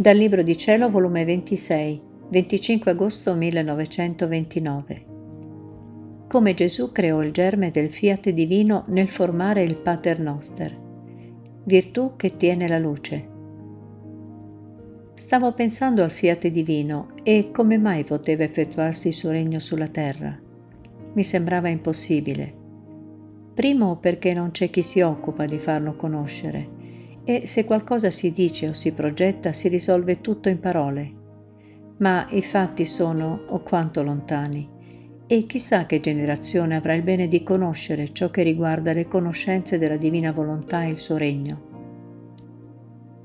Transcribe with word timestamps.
Dal 0.00 0.16
Libro 0.16 0.42
di 0.42 0.56
Cielo, 0.56 0.88
volume 0.88 1.26
26, 1.26 2.00
25 2.30 2.90
agosto 2.90 3.34
1929. 3.34 5.04
Come 6.26 6.54
Gesù 6.54 6.90
creò 6.90 7.22
il 7.22 7.32
germe 7.32 7.70
del 7.70 7.92
fiat 7.92 8.30
divino 8.30 8.84
nel 8.86 9.10
formare 9.10 9.62
il 9.62 9.76
Pater 9.76 10.18
Noster, 10.18 10.74
virtù 11.64 12.16
che 12.16 12.36
tiene 12.36 12.66
la 12.66 12.78
luce. 12.78 13.28
Stavo 15.16 15.52
pensando 15.52 16.02
al 16.02 16.10
fiat 16.10 16.46
divino 16.46 17.08
e 17.22 17.50
come 17.52 17.76
mai 17.76 18.02
poteva 18.04 18.42
effettuarsi 18.42 19.08
il 19.08 19.12
suo 19.12 19.32
regno 19.32 19.58
sulla 19.58 19.88
terra. 19.88 20.34
Mi 21.12 21.22
sembrava 21.22 21.68
impossibile. 21.68 22.54
Primo 23.52 23.98
perché 23.98 24.32
non 24.32 24.50
c'è 24.50 24.70
chi 24.70 24.80
si 24.80 25.02
occupa 25.02 25.44
di 25.44 25.58
farlo 25.58 25.94
conoscere 25.94 26.78
e 27.24 27.46
se 27.46 27.64
qualcosa 27.64 28.10
si 28.10 28.32
dice 28.32 28.68
o 28.68 28.72
si 28.72 28.92
progetta 28.92 29.52
si 29.52 29.68
risolve 29.68 30.20
tutto 30.20 30.48
in 30.48 30.58
parole. 30.58 31.12
Ma 31.98 32.26
i 32.30 32.42
fatti 32.42 32.84
sono 32.84 33.44
o 33.48 33.60
quanto 33.60 34.02
lontani 34.02 34.78
e 35.26 35.44
chissà 35.44 35.86
che 35.86 36.00
generazione 36.00 36.74
avrà 36.74 36.94
il 36.94 37.02
bene 37.02 37.28
di 37.28 37.44
conoscere 37.44 38.12
ciò 38.12 38.30
che 38.30 38.42
riguarda 38.42 38.92
le 38.92 39.06
conoscenze 39.06 39.78
della 39.78 39.96
divina 39.96 40.32
volontà 40.32 40.82
e 40.82 40.88
il 40.88 40.98
suo 40.98 41.16
regno. 41.16 41.68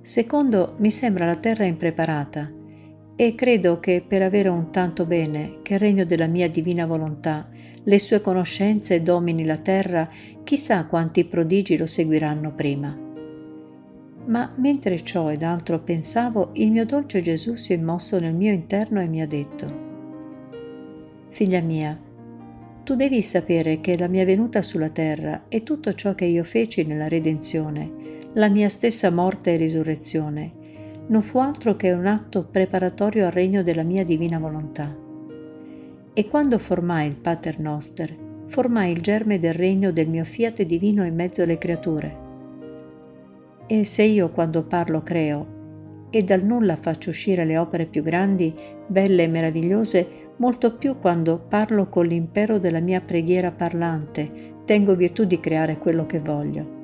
Secondo, 0.00 0.76
mi 0.78 0.92
sembra 0.92 1.26
la 1.26 1.34
terra 1.34 1.64
impreparata 1.64 2.52
e 3.16 3.34
credo 3.34 3.80
che 3.80 4.04
per 4.06 4.22
avere 4.22 4.48
un 4.48 4.70
tanto 4.70 5.06
bene 5.06 5.58
che 5.62 5.74
il 5.74 5.80
regno 5.80 6.04
della 6.04 6.28
mia 6.28 6.48
divina 6.48 6.86
volontà, 6.86 7.48
le 7.82 7.98
sue 7.98 8.20
conoscenze 8.20 9.02
domini 9.02 9.44
la 9.44 9.56
terra, 9.56 10.08
chissà 10.44 10.86
quanti 10.86 11.24
prodigi 11.24 11.76
lo 11.76 11.86
seguiranno 11.86 12.54
prima. 12.54 13.07
Ma 14.28 14.52
mentre 14.56 15.02
ciò 15.02 15.30
ed 15.30 15.42
altro 15.42 15.78
pensavo, 15.78 16.50
il 16.52 16.70
mio 16.70 16.84
dolce 16.84 17.22
Gesù 17.22 17.54
si 17.54 17.72
è 17.72 17.78
mosso 17.78 18.18
nel 18.20 18.34
mio 18.34 18.52
interno 18.52 19.00
e 19.00 19.06
mi 19.06 19.22
ha 19.22 19.26
detto, 19.26 19.86
Figlia 21.30 21.60
mia, 21.60 21.98
tu 22.84 22.94
devi 22.94 23.22
sapere 23.22 23.80
che 23.80 23.96
la 23.96 24.06
mia 24.06 24.26
venuta 24.26 24.60
sulla 24.60 24.90
terra 24.90 25.44
e 25.48 25.62
tutto 25.62 25.94
ciò 25.94 26.14
che 26.14 26.26
io 26.26 26.44
feci 26.44 26.84
nella 26.84 27.08
redenzione, 27.08 27.90
la 28.34 28.48
mia 28.48 28.68
stessa 28.68 29.10
morte 29.10 29.54
e 29.54 29.56
risurrezione, 29.56 30.52
non 31.06 31.22
fu 31.22 31.38
altro 31.38 31.76
che 31.76 31.92
un 31.92 32.06
atto 32.06 32.44
preparatorio 32.44 33.24
al 33.24 33.32
regno 33.32 33.62
della 33.62 33.82
mia 33.82 34.04
divina 34.04 34.38
volontà. 34.38 34.94
E 36.12 36.28
quando 36.28 36.58
formai 36.58 37.08
il 37.08 37.16
Pater 37.16 37.60
Noster, 37.60 38.14
formai 38.48 38.92
il 38.92 39.00
germe 39.00 39.40
del 39.40 39.54
regno 39.54 39.90
del 39.90 40.08
mio 40.08 40.24
fiat 40.24 40.62
divino 40.64 41.04
in 41.06 41.14
mezzo 41.14 41.42
alle 41.42 41.56
creature 41.56 42.26
e 43.68 43.84
se 43.84 44.02
io 44.02 44.30
quando 44.30 44.64
parlo 44.64 45.02
creo 45.02 45.56
e 46.10 46.22
dal 46.22 46.42
nulla 46.42 46.74
faccio 46.74 47.10
uscire 47.10 47.44
le 47.44 47.58
opere 47.58 47.84
più 47.84 48.02
grandi, 48.02 48.54
belle 48.86 49.24
e 49.24 49.28
meravigliose, 49.28 50.08
molto 50.36 50.76
più 50.76 50.98
quando 50.98 51.38
parlo 51.38 51.88
con 51.88 52.06
l'impero 52.06 52.58
della 52.58 52.80
mia 52.80 53.00
preghiera 53.00 53.50
parlante, 53.50 54.54
tengo 54.64 54.94
virtù 54.94 55.24
di 55.24 55.38
creare 55.38 55.76
quello 55.76 56.06
che 56.06 56.18
voglio. 56.18 56.76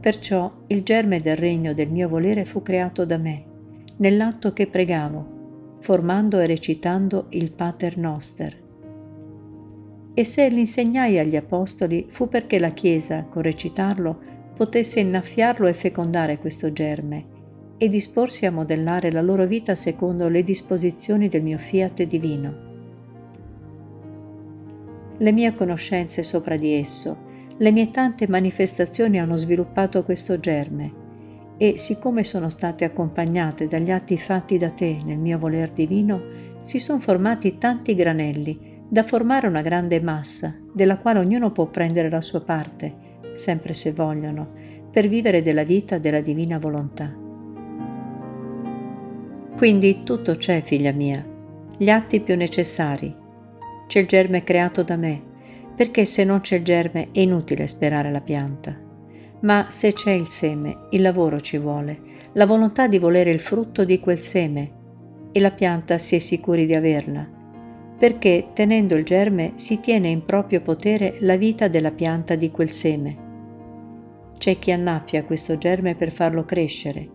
Perciò 0.00 0.50
il 0.68 0.82
germe 0.82 1.20
del 1.20 1.36
regno 1.36 1.74
del 1.74 1.90
mio 1.90 2.08
volere 2.08 2.44
fu 2.44 2.62
creato 2.62 3.04
da 3.04 3.18
me, 3.18 3.44
nell'atto 3.96 4.52
che 4.52 4.66
pregavo, 4.68 5.78
formando 5.80 6.38
e 6.38 6.46
recitando 6.46 7.26
il 7.30 7.52
Pater 7.52 7.98
Noster. 7.98 8.58
E 10.14 10.24
se 10.24 10.48
l'insegnai 10.48 11.18
agli 11.18 11.36
Apostoli 11.36 12.06
fu 12.08 12.28
perché 12.28 12.58
la 12.58 12.70
Chiesa, 12.70 13.24
con 13.28 13.42
recitarlo, 13.42 14.28
potesse 14.60 15.00
innaffiarlo 15.00 15.66
e 15.68 15.72
fecondare 15.72 16.36
questo 16.36 16.70
germe 16.70 17.24
e 17.78 17.88
disporsi 17.88 18.44
a 18.44 18.50
modellare 18.50 19.10
la 19.10 19.22
loro 19.22 19.46
vita 19.46 19.74
secondo 19.74 20.28
le 20.28 20.42
disposizioni 20.42 21.30
del 21.30 21.42
mio 21.42 21.56
fiat 21.56 22.02
divino. 22.02 22.54
Le 25.16 25.32
mie 25.32 25.54
conoscenze 25.54 26.22
sopra 26.22 26.56
di 26.56 26.74
esso, 26.74 27.16
le 27.56 27.72
mie 27.72 27.90
tante 27.90 28.28
manifestazioni 28.28 29.18
hanno 29.18 29.36
sviluppato 29.36 30.04
questo 30.04 30.38
germe 30.38 30.92
e 31.56 31.78
siccome 31.78 32.22
sono 32.22 32.50
state 32.50 32.84
accompagnate 32.84 33.66
dagli 33.66 33.90
atti 33.90 34.18
fatti 34.18 34.58
da 34.58 34.68
te 34.72 34.98
nel 35.06 35.16
mio 35.16 35.38
voler 35.38 35.70
divino, 35.70 36.20
si 36.58 36.78
sono 36.78 36.98
formati 36.98 37.56
tanti 37.56 37.94
granelli 37.94 38.82
da 38.86 39.02
formare 39.04 39.46
una 39.46 39.62
grande 39.62 40.02
massa, 40.02 40.54
della 40.74 40.98
quale 40.98 41.18
ognuno 41.18 41.50
può 41.50 41.64
prendere 41.64 42.10
la 42.10 42.20
sua 42.20 42.42
parte, 42.42 43.08
sempre 43.34 43.74
se 43.74 43.92
vogliono, 43.92 44.58
per 44.90 45.06
vivere 45.08 45.42
della 45.42 45.62
vita 45.62 45.98
della 45.98 46.20
divina 46.20 46.58
volontà. 46.58 47.14
Quindi 49.56 50.02
tutto 50.02 50.34
c'è, 50.34 50.62
figlia 50.62 50.92
mia, 50.92 51.24
gli 51.76 51.88
atti 51.88 52.20
più 52.20 52.36
necessari. 52.36 53.14
C'è 53.86 54.00
il 54.00 54.06
germe 54.06 54.42
creato 54.42 54.82
da 54.82 54.96
me, 54.96 55.22
perché 55.76 56.04
se 56.04 56.24
non 56.24 56.40
c'è 56.40 56.56
il 56.56 56.64
germe 56.64 57.08
è 57.12 57.20
inutile 57.20 57.66
sperare 57.66 58.10
la 58.10 58.20
pianta. 58.20 58.76
Ma 59.42 59.66
se 59.68 59.92
c'è 59.92 60.10
il 60.10 60.28
seme, 60.28 60.86
il 60.90 61.02
lavoro 61.02 61.40
ci 61.40 61.56
vuole, 61.56 62.00
la 62.32 62.46
volontà 62.46 62.88
di 62.88 62.98
volere 62.98 63.30
il 63.30 63.40
frutto 63.40 63.84
di 63.84 64.00
quel 64.00 64.18
seme, 64.18 64.78
e 65.32 65.40
la 65.40 65.52
pianta 65.52 65.98
si 65.98 66.16
è 66.16 66.18
sicuri 66.18 66.66
di 66.66 66.74
averla, 66.74 67.26
perché 67.96 68.48
tenendo 68.52 68.96
il 68.96 69.04
germe 69.04 69.52
si 69.54 69.78
tiene 69.78 70.08
in 70.08 70.24
proprio 70.24 70.60
potere 70.60 71.16
la 71.20 71.36
vita 71.36 71.68
della 71.68 71.92
pianta 71.92 72.34
di 72.34 72.50
quel 72.50 72.70
seme 72.70 73.28
c'è 74.40 74.58
chi 74.58 74.72
annaffia 74.72 75.22
questo 75.24 75.58
germe 75.58 75.94
per 75.94 76.10
farlo 76.10 76.46
crescere. 76.46 77.06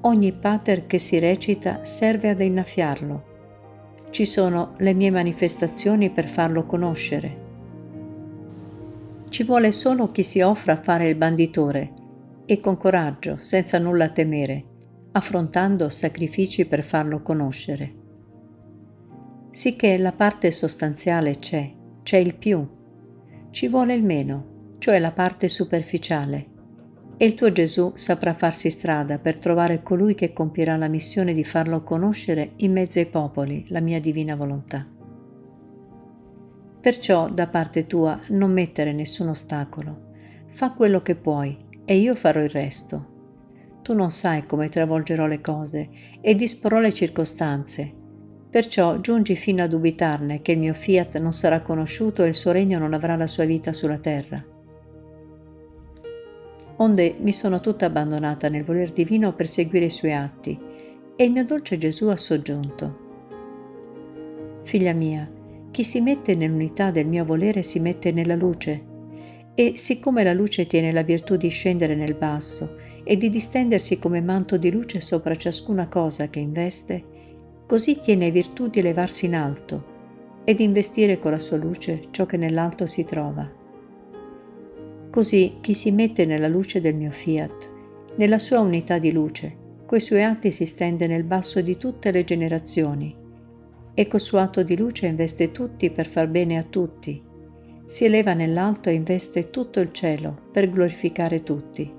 Ogni 0.00 0.32
pater 0.32 0.86
che 0.86 0.98
si 0.98 1.18
recita 1.18 1.84
serve 1.84 2.30
ad 2.30 2.40
innaffiarlo. 2.40 4.06
Ci 4.08 4.24
sono 4.24 4.72
le 4.78 4.94
mie 4.94 5.10
manifestazioni 5.10 6.08
per 6.08 6.26
farlo 6.26 6.64
conoscere. 6.64 7.36
Ci 9.28 9.42
vuole 9.42 9.70
solo 9.72 10.10
chi 10.10 10.22
si 10.22 10.40
offra 10.40 10.72
a 10.72 10.80
fare 10.80 11.06
il 11.06 11.16
banditore 11.16 11.92
e 12.46 12.60
con 12.60 12.78
coraggio, 12.78 13.36
senza 13.36 13.78
nulla 13.78 14.08
temere, 14.08 14.64
affrontando 15.12 15.90
sacrifici 15.90 16.64
per 16.64 16.82
farlo 16.82 17.20
conoscere. 17.20 17.94
Sicché 19.50 19.98
la 19.98 20.12
parte 20.12 20.50
sostanziale 20.50 21.36
c'è, 21.38 21.70
c'è 22.02 22.16
il 22.16 22.34
più, 22.34 22.66
ci 23.50 23.68
vuole 23.68 23.92
il 23.92 24.02
meno 24.02 24.47
cioè 24.78 24.98
la 24.98 25.12
parte 25.12 25.48
superficiale. 25.48 26.56
E 27.16 27.26
il 27.26 27.34
tuo 27.34 27.50
Gesù 27.50 27.92
saprà 27.94 28.32
farsi 28.32 28.70
strada 28.70 29.18
per 29.18 29.38
trovare 29.38 29.82
colui 29.82 30.14
che 30.14 30.32
compirà 30.32 30.76
la 30.76 30.86
missione 30.86 31.32
di 31.32 31.42
farlo 31.42 31.82
conoscere 31.82 32.52
in 32.56 32.72
mezzo 32.72 33.00
ai 33.00 33.06
popoli 33.06 33.66
la 33.70 33.80
mia 33.80 34.00
divina 34.00 34.36
volontà. 34.36 34.86
Perciò 36.80 37.28
da 37.28 37.48
parte 37.48 37.88
tua 37.88 38.20
non 38.28 38.52
mettere 38.52 38.92
nessun 38.92 39.28
ostacolo, 39.28 40.12
fa 40.46 40.70
quello 40.70 41.02
che 41.02 41.16
puoi 41.16 41.58
e 41.84 41.96
io 41.96 42.14
farò 42.14 42.40
il 42.40 42.50
resto. 42.50 43.16
Tu 43.82 43.94
non 43.94 44.12
sai 44.12 44.46
come 44.46 44.68
travolgerò 44.68 45.26
le 45.26 45.40
cose 45.40 45.88
e 46.20 46.36
disporrò 46.36 46.78
le 46.78 46.92
circostanze, 46.92 47.92
perciò 48.48 49.00
giungi 49.00 49.34
fino 49.34 49.64
a 49.64 49.66
dubitarne 49.66 50.40
che 50.40 50.52
il 50.52 50.58
mio 50.60 50.72
fiat 50.72 51.18
non 51.18 51.32
sarà 51.32 51.62
conosciuto 51.62 52.22
e 52.22 52.28
il 52.28 52.34
suo 52.34 52.52
regno 52.52 52.78
non 52.78 52.94
avrà 52.94 53.16
la 53.16 53.26
sua 53.26 53.44
vita 53.44 53.72
sulla 53.72 53.98
terra 53.98 54.56
onde 56.78 57.16
mi 57.20 57.32
sono 57.32 57.60
tutta 57.60 57.86
abbandonata 57.86 58.48
nel 58.48 58.64
voler 58.64 58.90
divino 58.92 59.32
per 59.34 59.46
seguire 59.46 59.86
i 59.86 59.90
suoi 59.90 60.12
atti, 60.12 60.58
e 61.16 61.24
il 61.24 61.32
mio 61.32 61.44
dolce 61.44 61.78
Gesù 61.78 62.06
ha 62.06 62.16
soggiunto. 62.16 63.06
Figlia 64.62 64.92
mia, 64.92 65.28
chi 65.70 65.82
si 65.82 66.00
mette 66.00 66.34
nell'unità 66.34 66.90
del 66.90 67.06
mio 67.06 67.24
volere 67.24 67.62
si 67.62 67.80
mette 67.80 68.12
nella 68.12 68.36
luce, 68.36 68.84
e 69.54 69.72
siccome 69.76 70.22
la 70.22 70.32
luce 70.32 70.66
tiene 70.66 70.92
la 70.92 71.02
virtù 71.02 71.36
di 71.36 71.48
scendere 71.48 71.96
nel 71.96 72.14
basso 72.14 72.76
e 73.02 73.16
di 73.16 73.28
distendersi 73.28 73.98
come 73.98 74.20
manto 74.20 74.56
di 74.56 74.70
luce 74.70 75.00
sopra 75.00 75.34
ciascuna 75.34 75.88
cosa 75.88 76.28
che 76.28 76.38
investe, 76.38 77.04
così 77.66 77.98
tiene 77.98 78.30
virtù 78.30 78.68
di 78.68 78.78
elevarsi 78.78 79.26
in 79.26 79.34
alto 79.34 79.96
e 80.44 80.54
di 80.54 80.62
investire 80.62 81.18
con 81.18 81.32
la 81.32 81.38
sua 81.40 81.56
luce 81.56 82.04
ciò 82.10 82.24
che 82.24 82.36
nell'alto 82.36 82.86
si 82.86 83.04
trova. 83.04 83.57
Così 85.18 85.56
chi 85.60 85.74
si 85.74 85.90
mette 85.90 86.24
nella 86.26 86.46
luce 86.46 86.80
del 86.80 86.94
mio 86.94 87.10
fiat, 87.10 87.70
nella 88.18 88.38
sua 88.38 88.60
unità 88.60 88.98
di 88.98 89.10
luce, 89.10 89.52
coi 89.84 89.98
suoi 89.98 90.22
atti 90.22 90.52
si 90.52 90.64
stende 90.64 91.08
nel 91.08 91.24
basso 91.24 91.60
di 91.60 91.76
tutte 91.76 92.12
le 92.12 92.22
generazioni 92.22 93.12
e 93.94 94.06
col 94.06 94.20
suo 94.20 94.38
atto 94.38 94.62
di 94.62 94.76
luce 94.76 95.08
investe 95.08 95.50
tutti 95.50 95.90
per 95.90 96.06
far 96.06 96.28
bene 96.28 96.56
a 96.56 96.62
tutti. 96.62 97.20
Si 97.84 98.04
eleva 98.04 98.32
nell'alto 98.32 98.90
e 98.90 98.92
investe 98.92 99.50
tutto 99.50 99.80
il 99.80 99.90
cielo 99.90 100.40
per 100.52 100.70
glorificare 100.70 101.42
tutti. 101.42 101.92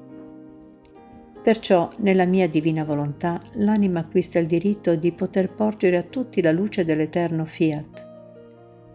Perciò, 1.43 1.91
nella 1.97 2.23
mia 2.23 2.47
divina 2.47 2.85
volontà, 2.85 3.41
l'anima 3.55 3.99
acquista 3.99 4.39
il 4.39 4.47
diritto 4.47 4.95
di 4.95 5.11
poter 5.11 5.51
porgere 5.53 5.97
a 5.97 6.03
tutti 6.03 6.41
la 6.41 6.53
luce 6.53 6.85
dell'eterno 6.85 7.43
fiat 7.43 8.08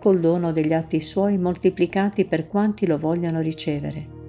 col 0.04 0.20
dono 0.20 0.52
degli 0.52 0.74
atti 0.74 1.00
suoi 1.00 1.38
moltiplicati 1.38 2.26
per 2.26 2.46
quanti 2.46 2.86
lo 2.86 2.98
vogliano 2.98 3.40
ricevere. 3.40 4.23